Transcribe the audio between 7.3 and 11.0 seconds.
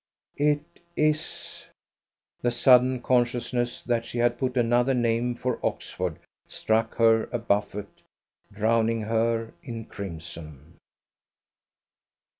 a buffet, drowning her in crimson.